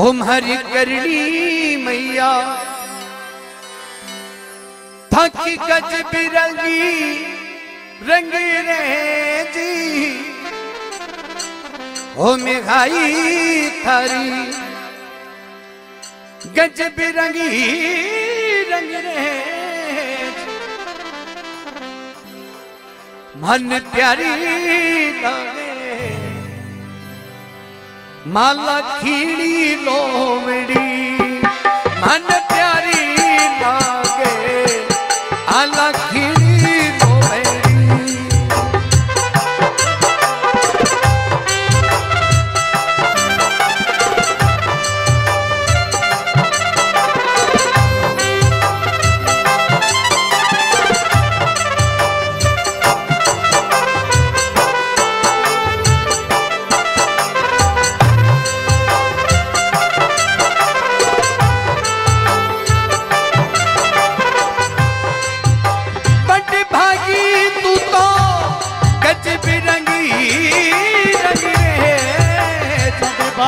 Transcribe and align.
ओम 0.00 0.22
हरि 0.24 0.56
करणी 0.72 1.76
मैया। 1.84 2.30
थकी 5.12 5.54
गज 5.68 5.92
बिरंगी, 6.12 6.84
रंग 8.08 8.32
रे 8.68 8.78
जी 9.54 9.72
ओ 12.16 12.36
मेघाई 12.44 13.04
थारी, 13.84 14.28
गज 16.56 16.82
बिरंगी, 16.96 17.50
रंग 18.72 18.92
रे 19.06 19.28
मन 23.42 23.78
प्यारी 23.92 24.32
लागे 28.26 28.32
माला 28.32 28.78
खीड़ी 29.00 29.74
लोमड़ी 29.84 31.40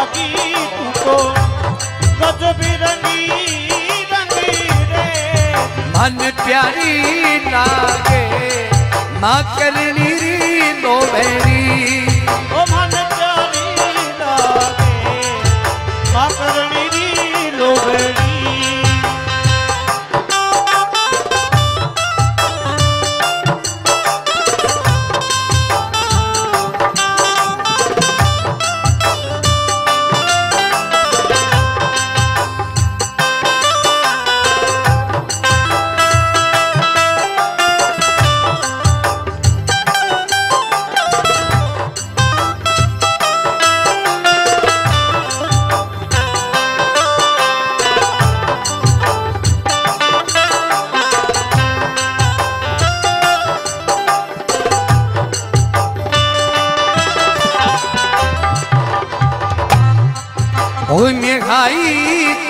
जग 0.00 0.16
बाकी 0.16 0.54
तू 0.76 1.14
तो 2.32 2.50
रंगी 2.82 3.26
रे 4.92 5.06
मन 5.96 6.18
प्यारी 6.40 6.94
लागे 7.52 8.24
माँ 9.22 9.40
करनी 9.58 10.08
री 10.20 10.72
दो 10.82 10.94
बैरी 11.12 11.60
ओ 12.32 12.64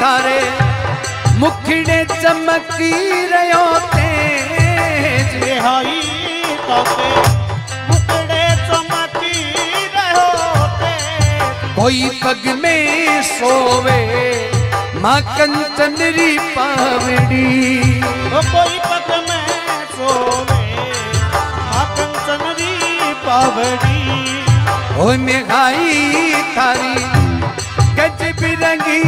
तारे 0.01 0.41
मुखड़े 1.41 1.99
चमकी 2.13 2.93
रहो 3.33 3.67
तेज। 3.95 5.29
रिहाई 5.45 6.01
चमकी 8.69 9.35
रहो 9.95 10.67
ते 10.81 10.95
कोई 11.77 12.01
पग 12.25 12.43
में 12.63 13.23
सोवे 13.23 14.01
माँ 15.03 15.21
कंचनरी 15.37 16.33
पावड़ी। 16.57 17.47
कोई 18.33 18.75
पग 18.89 19.09
में 19.29 19.47
सोवे 19.95 20.63
माँ 21.71 21.87
कंचनरी 21.97 22.75
पावड़ी। 23.27 24.01
ओ 25.01 25.05
मेघाई 25.27 25.95
तारी 26.57 26.95
बिरंगी 28.41 29.01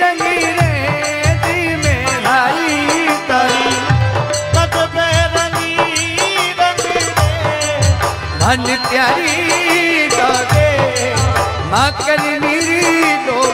रंगी 0.00 0.36
रे 0.58 0.72
जी 1.44 1.58
मेघाई 1.84 2.72
तारी 3.28 3.70
कद 4.56 4.74
बेरंगी 4.94 5.72
रंगी 6.60 7.00
मन 8.42 8.66
प्यारी 8.88 9.36
लागे। 10.16 10.70
माँ 11.72 11.90
करनी 12.04 12.56
री 12.68 12.82
लोभड़ी 13.26 13.53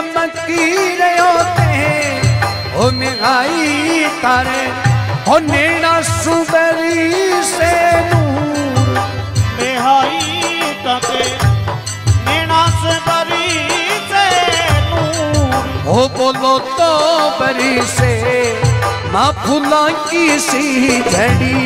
चमकी 0.00 0.66
रहो 0.98 1.32
ते 1.56 1.72
ओ 2.76 2.90
मेघाई 2.98 4.04
तारे 4.22 4.62
हो 5.26 5.38
नेना 5.46 5.92
सुबरी 6.02 7.42
से 7.50 7.72
नूर। 8.08 8.96
निहाई 9.60 10.72
तके 10.84 11.24
नैना 12.26 12.62
से 12.80 12.94
नूर। 14.90 15.68
हो 15.86 16.08
बोलो 16.16 16.58
तो 16.80 16.90
बरी 17.40 17.74
से 17.96 18.14
माँ 19.12 19.30
फूला 19.44 19.86
की 20.08 20.38
सी 20.40 21.00
झड़ी। 21.02 21.60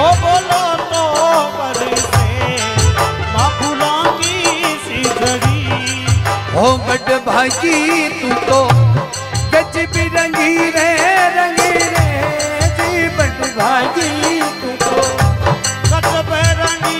ओ 0.00 0.10
बोलो 0.24 0.62
हो 6.60 6.70
बड़ 6.86 7.16
भागी 7.26 8.08
तू 8.20 8.28
तो 8.46 8.58
गज 9.52 9.76
बिरंगी 9.92 10.56
रे, 10.70 10.88
रंगी 11.36 11.70
रे। 11.92 12.08
जी 12.78 13.06
बड़ 13.16 13.46
भागी 13.54 14.40
तू 14.60 14.72
तो 14.82 14.96
कच 15.90 16.10
बेरंगी 16.30 16.98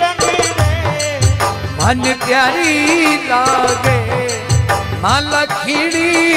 रंगी 0.00 0.40
रे। 0.58 0.72
मन 1.78 2.02
प्यारी 2.24 3.16
लागे, 3.28 3.98
माला 5.02 5.44
खीड़ी 5.54 6.33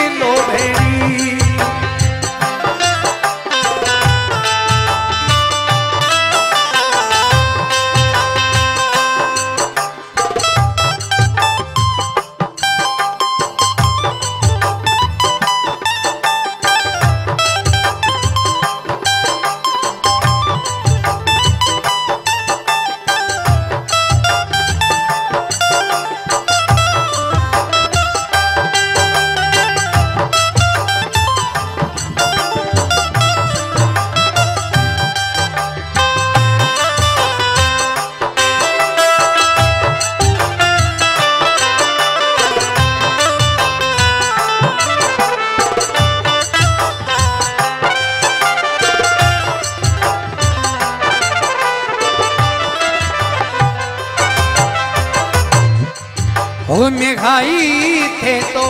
मेघाई 56.78 58.02
थे 58.22 58.36
तो 58.54 58.66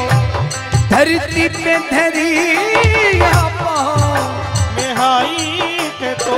धरती 0.92 1.48
पे 1.56 1.78
धरिया 1.92 3.42
पाँव 3.62 4.14
मेहाई 4.76 5.90
थे 6.02 6.14
तो 6.24 6.38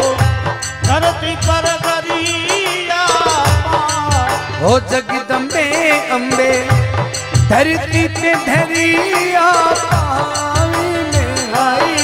धरती 0.88 1.34
पर 1.46 1.66
पार। 1.86 2.08
हो 4.62 4.74
जगदम्बे 4.92 5.68
अम्बे 6.16 6.52
धरती 7.50 8.04
पे 8.18 8.34
धरिया 8.46 9.52
पाँव 9.92 10.72
मेघाई 11.14 11.96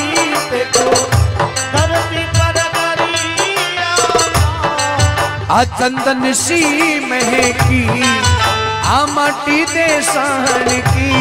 थे 0.52 0.64
तो 0.78 0.88
धरती 1.74 2.24
पर 2.38 2.58
पार। 2.76 3.00
आ 5.52 5.64
चंदन 5.80 6.22
सी 6.34 6.62
महकी 7.10 7.84
आ 8.88 9.06
माटी 9.16 9.64
दे 9.74 9.88
सहन 10.12 10.70
की। 10.90 11.12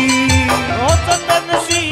ओ 0.76 0.88
चंदन 1.06 1.58
सी 1.66 1.82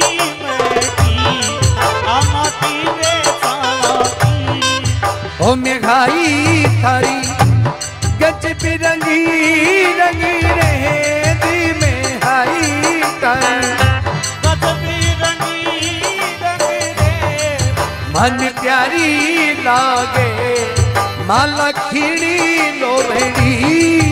हो 5.41 5.55
मेघाई 5.61 6.65
थारी 6.83 7.17
गज 8.21 8.45
बिरंगी 8.63 9.23
रंगी 10.01 10.37
रहे 10.59 11.35
दी 11.45 11.57
मेघाई 11.81 12.69
मन 18.15 18.39
प्यारी 18.61 19.11
लागे 19.65 20.31
माला 21.29 21.71
खीड़ी 21.81 22.39
लोभड़ी 22.81 24.12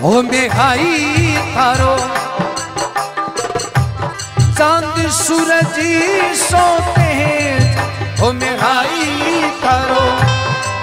हो 0.00 0.10
मेघाई 0.22 0.96
थारो। 1.52 1.94
चाँद 4.58 4.96
सूरज 5.10 5.76
सोते 6.40 7.06
हैं। 7.20 8.16
हो 8.18 8.32
मेघाई 8.32 9.06
थारो। 9.62 10.04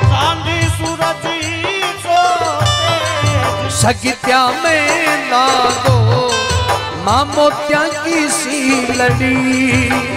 चांदी 0.03 0.57
सूरज 0.69 1.27
सोते 2.05 3.69
सगित्या 3.77 4.41
में 4.63 4.83
लागो 5.31 5.97
माँ 7.05 7.23
मोत्या 7.35 7.83
की 8.03 8.27
सी 8.29 8.59
लड़ी। 8.97 9.35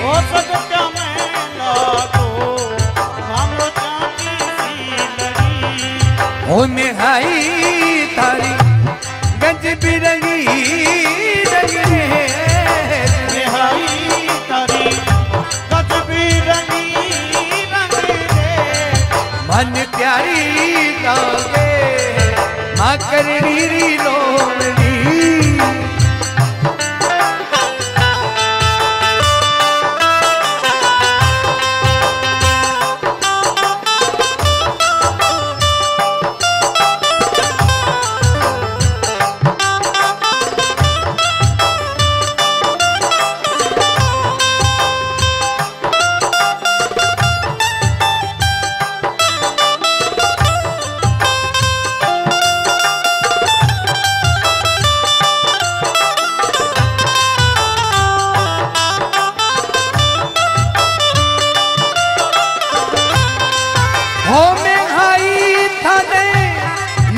ओ 0.05 0.15
सत्या 0.33 0.85
में 0.89 1.17
लागो 1.59 2.29
मामलो 3.31 3.69
चांदी 3.81 4.33
सी 4.59 4.75
लड़ी। 5.19 5.53
हो 6.49 6.67
मेघाई 6.77 7.37
थारी। 8.19 8.55
गज 8.57 8.66
बिरंगी 9.75 10.45
तारी 14.49 14.91
मन 19.49 19.75
प्यारी 19.97 20.43
लागे 21.03 21.73
माँ 22.79 22.97
री 23.73 23.89
लोमड़ी 24.05 24.26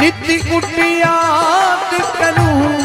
नित्य 0.09 0.35
उटियात 0.57 1.91
करूँ 2.19 2.77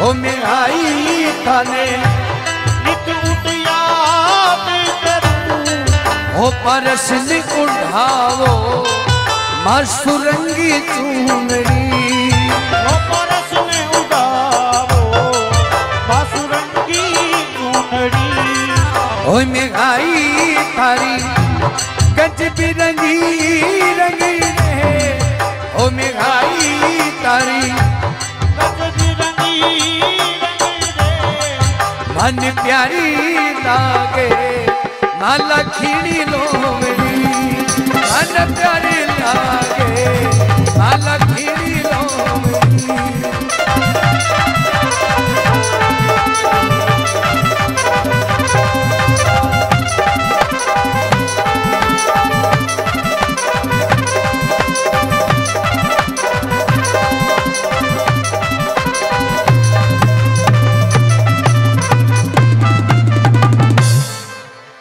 हो 0.00 0.08
आई 0.56 1.32
थाने। 1.46 1.86
नित 2.84 3.08
उठयात 3.30 4.68
करूँ 5.04 5.58
हो 6.36 6.50
परस 6.66 7.08
उठावो 7.62 8.52
माँ 9.64 9.82
सुरंगी 9.94 10.70
चूनरी 10.92 11.82
ओ 12.70 12.94
परस 13.10 13.50
चूनड़ी 13.66 14.70
हो 19.26 19.40
थारी, 20.76 21.16
गज 22.18 22.42
बिरंगी 22.58 23.18
रंगी 23.98 24.53
मेघाई 25.90 27.00
तारी। 27.24 27.72
मन 32.16 32.40
प्यारी 32.62 33.06
लागे 33.64 34.28
माला 35.20 35.62
खीणी 35.76 36.18
लोमड़ी। 36.30 37.16
मन 38.10 38.54
प्यारी 38.54 38.98
लागे 39.20 40.26
माला 40.78 41.16
खीणी 41.18 41.74
लोमड़ी। 41.90 43.13